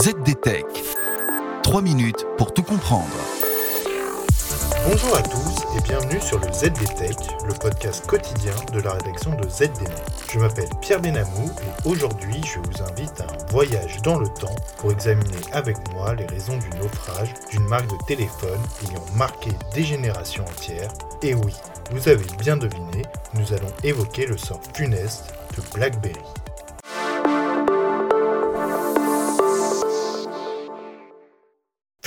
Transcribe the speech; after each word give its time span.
ZDTech. 0.00 0.64
3 1.64 1.82
minutes 1.82 2.24
pour 2.36 2.54
tout 2.54 2.62
comprendre. 2.62 3.08
Bonjour 4.88 5.16
à 5.16 5.22
tous 5.22 5.56
et 5.76 5.80
bienvenue 5.82 6.20
sur 6.20 6.38
le 6.38 6.46
ZDTech, 6.52 7.16
le 7.44 7.52
podcast 7.54 8.06
quotidien 8.06 8.52
de 8.72 8.80
la 8.80 8.92
rédaction 8.92 9.34
de 9.34 9.48
ZDNet. 9.48 10.04
Je 10.32 10.38
m'appelle 10.38 10.68
Pierre 10.80 11.00
Benamou 11.00 11.50
et 11.62 11.88
aujourd'hui 11.88 12.40
je 12.44 12.60
vous 12.60 12.80
invite 12.80 13.20
à 13.20 13.24
un 13.24 13.46
voyage 13.50 14.00
dans 14.02 14.20
le 14.20 14.28
temps 14.28 14.54
pour 14.76 14.92
examiner 14.92 15.40
avec 15.52 15.76
moi 15.92 16.14
les 16.14 16.26
raisons 16.26 16.58
du 16.58 16.70
naufrage 16.78 17.34
d'une 17.50 17.66
marque 17.66 17.90
de 17.90 18.04
téléphone 18.06 18.60
ayant 18.88 19.04
marqué 19.16 19.50
des 19.74 19.82
générations 19.82 20.44
entières. 20.44 20.92
Et 21.22 21.34
oui, 21.34 21.54
vous 21.90 22.08
avez 22.08 22.24
bien 22.38 22.56
deviné, 22.56 23.02
nous 23.34 23.52
allons 23.52 23.72
évoquer 23.82 24.26
le 24.26 24.38
sort 24.38 24.60
funeste 24.74 25.34
de 25.56 25.62
BlackBerry. 25.74 26.22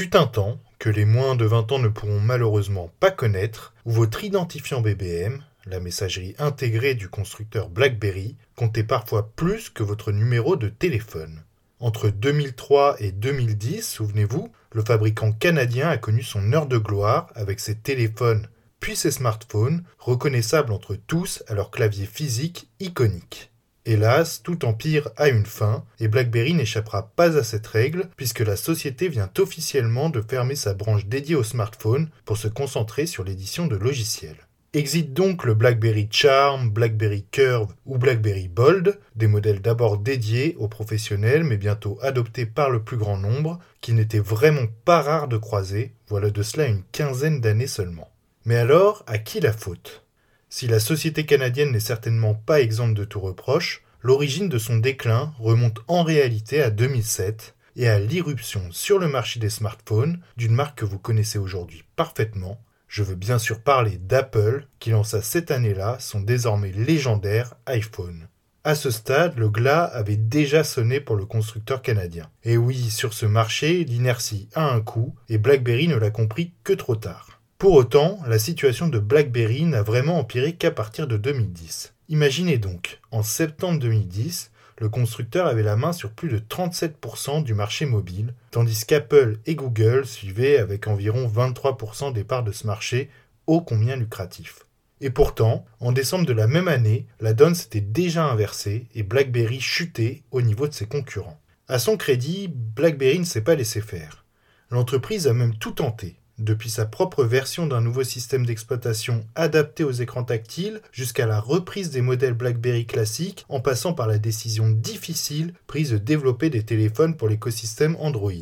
Fut 0.00 0.16
un 0.16 0.26
temps 0.26 0.58
que 0.78 0.88
les 0.88 1.04
moins 1.04 1.36
de 1.36 1.44
20 1.44 1.72
ans 1.72 1.78
ne 1.78 1.88
pourront 1.88 2.20
malheureusement 2.20 2.90
pas 3.00 3.10
connaître, 3.10 3.74
où 3.84 3.92
votre 3.92 4.24
identifiant 4.24 4.80
BBM, 4.80 5.44
la 5.66 5.78
messagerie 5.78 6.34
intégrée 6.38 6.94
du 6.94 7.10
constructeur 7.10 7.68
BlackBerry, 7.68 8.34
comptait 8.56 8.82
parfois 8.82 9.30
plus 9.36 9.68
que 9.68 9.82
votre 9.82 10.10
numéro 10.10 10.56
de 10.56 10.70
téléphone. 10.70 11.42
Entre 11.80 12.08
2003 12.08 12.96
et 13.00 13.12
2010, 13.12 13.86
souvenez-vous, 13.86 14.50
le 14.72 14.82
fabricant 14.82 15.32
canadien 15.32 15.90
a 15.90 15.98
connu 15.98 16.22
son 16.22 16.50
heure 16.54 16.66
de 16.66 16.78
gloire 16.78 17.30
avec 17.34 17.60
ses 17.60 17.74
téléphones 17.74 18.48
puis 18.80 18.96
ses 18.96 19.10
smartphones, 19.10 19.84
reconnaissables 19.98 20.72
entre 20.72 20.94
tous 20.94 21.44
à 21.46 21.52
leur 21.52 21.70
clavier 21.70 22.06
physique 22.06 22.70
iconique. 22.80 23.50
Hélas, 23.86 24.42
tout 24.42 24.66
empire 24.66 25.08
a 25.16 25.28
une 25.28 25.46
fin, 25.46 25.84
et 26.00 26.08
BlackBerry 26.08 26.52
n'échappera 26.52 27.10
pas 27.16 27.38
à 27.38 27.42
cette 27.42 27.66
règle, 27.66 28.10
puisque 28.16 28.40
la 28.40 28.56
société 28.56 29.08
vient 29.08 29.30
officiellement 29.38 30.10
de 30.10 30.20
fermer 30.20 30.54
sa 30.54 30.74
branche 30.74 31.06
dédiée 31.06 31.34
aux 31.34 31.42
smartphones 31.42 32.10
pour 32.26 32.36
se 32.36 32.48
concentrer 32.48 33.06
sur 33.06 33.24
l'édition 33.24 33.66
de 33.66 33.76
logiciels. 33.76 34.46
Exit 34.72 35.12
donc 35.12 35.44
le 35.44 35.54
BlackBerry 35.54 36.08
Charm, 36.12 36.70
BlackBerry 36.70 37.24
Curve 37.32 37.74
ou 37.86 37.98
BlackBerry 37.98 38.46
Bold, 38.46 39.00
des 39.16 39.26
modèles 39.26 39.60
d'abord 39.60 39.98
dédiés 39.98 40.54
aux 40.60 40.68
professionnels 40.68 41.42
mais 41.42 41.56
bientôt 41.56 41.98
adoptés 42.02 42.46
par 42.46 42.70
le 42.70 42.80
plus 42.80 42.96
grand 42.96 43.16
nombre, 43.16 43.58
qui 43.80 43.94
n'étaient 43.94 44.20
vraiment 44.20 44.66
pas 44.84 45.02
rares 45.02 45.26
de 45.26 45.38
croiser, 45.38 45.94
voilà 46.06 46.30
de 46.30 46.42
cela 46.42 46.66
une 46.66 46.84
quinzaine 46.92 47.40
d'années 47.40 47.66
seulement. 47.66 48.12
Mais 48.44 48.56
alors, 48.56 49.02
à 49.08 49.18
qui 49.18 49.40
la 49.40 49.52
faute? 49.52 50.04
Si 50.52 50.66
la 50.66 50.80
société 50.80 51.24
canadienne 51.24 51.70
n'est 51.70 51.78
certainement 51.78 52.34
pas 52.34 52.60
exempte 52.60 52.94
de 52.94 53.04
tout 53.04 53.20
reproche, 53.20 53.84
l'origine 54.02 54.48
de 54.48 54.58
son 54.58 54.78
déclin 54.78 55.32
remonte 55.38 55.78
en 55.86 56.02
réalité 56.02 56.60
à 56.60 56.70
2007 56.70 57.54
et 57.76 57.88
à 57.88 58.00
l'irruption 58.00 58.62
sur 58.72 58.98
le 58.98 59.06
marché 59.06 59.38
des 59.38 59.48
smartphones 59.48 60.20
d'une 60.36 60.52
marque 60.52 60.80
que 60.80 60.84
vous 60.84 60.98
connaissez 60.98 61.38
aujourd'hui 61.38 61.84
parfaitement. 61.94 62.60
Je 62.88 63.04
veux 63.04 63.14
bien 63.14 63.38
sûr 63.38 63.60
parler 63.60 63.98
d'Apple 63.98 64.66
qui 64.80 64.90
lança 64.90 65.22
cette 65.22 65.52
année-là 65.52 65.98
son 66.00 66.20
désormais 66.20 66.72
légendaire 66.72 67.54
iPhone. 67.66 68.26
À 68.64 68.74
ce 68.74 68.90
stade, 68.90 69.38
le 69.38 69.48
glas 69.48 69.84
avait 69.84 70.16
déjà 70.16 70.64
sonné 70.64 71.00
pour 71.00 71.14
le 71.14 71.26
constructeur 71.26 71.80
canadien. 71.80 72.28
Et 72.42 72.56
oui, 72.56 72.90
sur 72.90 73.14
ce 73.14 73.24
marché, 73.24 73.84
l'inertie 73.84 74.48
a 74.54 74.68
un 74.68 74.80
coût 74.80 75.14
et 75.28 75.38
BlackBerry 75.38 75.86
ne 75.86 75.96
l'a 75.96 76.10
compris 76.10 76.52
que 76.64 76.72
trop 76.72 76.96
tard. 76.96 77.39
Pour 77.60 77.74
autant, 77.74 78.18
la 78.26 78.38
situation 78.38 78.88
de 78.88 78.98
BlackBerry 78.98 79.66
n'a 79.66 79.82
vraiment 79.82 80.18
empiré 80.18 80.54
qu'à 80.54 80.70
partir 80.70 81.06
de 81.06 81.18
2010. 81.18 81.92
Imaginez 82.08 82.56
donc, 82.56 83.00
en 83.10 83.22
septembre 83.22 83.78
2010, 83.80 84.50
le 84.78 84.88
constructeur 84.88 85.46
avait 85.46 85.62
la 85.62 85.76
main 85.76 85.92
sur 85.92 86.10
plus 86.10 86.30
de 86.30 86.38
37% 86.38 87.42
du 87.42 87.52
marché 87.52 87.84
mobile, 87.84 88.32
tandis 88.50 88.86
qu'Apple 88.86 89.40
et 89.44 89.56
Google 89.56 90.06
suivaient 90.06 90.56
avec 90.56 90.86
environ 90.86 91.28
23% 91.28 92.14
des 92.14 92.24
parts 92.24 92.44
de 92.44 92.52
ce 92.52 92.66
marché, 92.66 93.10
ô 93.46 93.60
combien 93.60 93.96
lucratif. 93.96 94.60
Et 95.02 95.10
pourtant, 95.10 95.66
en 95.80 95.92
décembre 95.92 96.24
de 96.24 96.32
la 96.32 96.46
même 96.46 96.66
année, 96.66 97.04
la 97.20 97.34
donne 97.34 97.54
s'était 97.54 97.82
déjà 97.82 98.24
inversée 98.24 98.86
et 98.94 99.02
BlackBerry 99.02 99.60
chutait 99.60 100.22
au 100.30 100.40
niveau 100.40 100.66
de 100.66 100.72
ses 100.72 100.86
concurrents. 100.86 101.38
À 101.68 101.78
son 101.78 101.98
crédit, 101.98 102.48
BlackBerry 102.48 103.18
ne 103.18 103.24
s'est 103.24 103.42
pas 103.42 103.54
laissé 103.54 103.82
faire. 103.82 104.24
L'entreprise 104.70 105.26
a 105.26 105.34
même 105.34 105.56
tout 105.56 105.72
tenté, 105.72 106.19
depuis 106.40 106.70
sa 106.70 106.86
propre 106.86 107.24
version 107.24 107.66
d'un 107.66 107.80
nouveau 107.80 108.04
système 108.04 108.46
d'exploitation 108.46 109.24
adapté 109.34 109.84
aux 109.84 109.92
écrans 109.92 110.24
tactiles 110.24 110.80
jusqu'à 110.92 111.26
la 111.26 111.40
reprise 111.40 111.90
des 111.90 112.02
modèles 112.02 112.34
BlackBerry 112.34 112.86
classiques 112.86 113.44
en 113.48 113.60
passant 113.60 113.92
par 113.92 114.06
la 114.06 114.18
décision 114.18 114.68
difficile 114.68 115.54
prise 115.66 115.90
de 115.90 115.98
développer 115.98 116.50
des 116.50 116.62
téléphones 116.62 117.16
pour 117.16 117.28
l'écosystème 117.28 117.96
Android. 118.00 118.32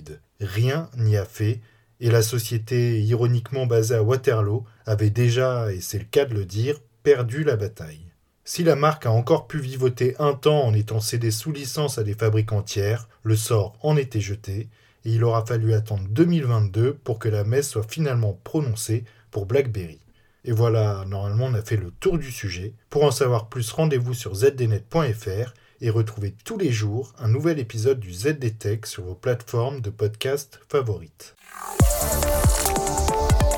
Rien 0.40 0.88
n'y 0.96 1.16
a 1.16 1.24
fait 1.24 1.60
et 2.00 2.10
la 2.10 2.22
société 2.22 3.00
ironiquement 3.02 3.66
basée 3.66 3.96
à 3.96 4.02
Waterloo 4.02 4.64
avait 4.86 5.10
déjà, 5.10 5.72
et 5.72 5.80
c'est 5.80 5.98
le 5.98 6.04
cas 6.04 6.24
de 6.24 6.34
le 6.34 6.44
dire, 6.44 6.78
perdu 7.02 7.42
la 7.42 7.56
bataille. 7.56 8.12
Si 8.44 8.64
la 8.64 8.76
marque 8.76 9.04
a 9.04 9.10
encore 9.10 9.46
pu 9.46 9.58
vivoter 9.58 10.14
un 10.18 10.32
temps 10.32 10.62
en 10.62 10.72
étant 10.72 11.00
cédée 11.00 11.30
sous 11.30 11.52
licence 11.52 11.98
à 11.98 12.04
des 12.04 12.14
fabricants 12.14 12.62
tiers, 12.62 13.08
le 13.22 13.36
sort 13.36 13.76
en 13.82 13.96
était 13.96 14.20
jeté, 14.20 14.68
et 15.04 15.10
il 15.10 15.24
aura 15.24 15.44
fallu 15.44 15.74
attendre 15.74 16.04
2022 16.10 16.94
pour 16.94 17.18
que 17.18 17.28
la 17.28 17.44
messe 17.44 17.70
soit 17.70 17.88
finalement 17.88 18.38
prononcée 18.44 19.04
pour 19.30 19.46
BlackBerry. 19.46 20.00
Et 20.44 20.52
voilà, 20.52 21.04
normalement 21.06 21.46
on 21.46 21.54
a 21.54 21.62
fait 21.62 21.76
le 21.76 21.90
tour 21.90 22.18
du 22.18 22.30
sujet. 22.30 22.74
Pour 22.90 23.04
en 23.04 23.10
savoir 23.10 23.48
plus, 23.48 23.70
rendez-vous 23.70 24.14
sur 24.14 24.34
zdnet.fr 24.34 25.52
et 25.80 25.90
retrouvez 25.90 26.34
tous 26.44 26.58
les 26.58 26.72
jours 26.72 27.12
un 27.18 27.28
nouvel 27.28 27.58
épisode 27.58 28.00
du 28.00 28.12
ZDTech 28.12 28.86
sur 28.86 29.04
vos 29.04 29.14
plateformes 29.14 29.80
de 29.80 29.90
podcast 29.90 30.60
favorites. 30.68 31.36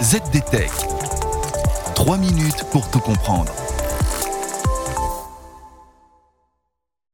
ZDTech. 0.03 0.71
3 1.95 2.19
minutes 2.19 2.65
pour 2.73 2.91
tout 2.91 3.01
comprendre. 3.01 3.53